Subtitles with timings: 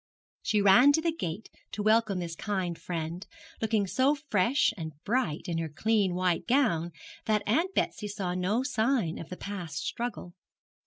[0.41, 3.23] She ran to the gate to welcome that kind friend,
[3.61, 6.89] looking so fresh and bright in her clean white gown
[7.25, 10.33] that Aunt Betsy saw no sign of the past struggle.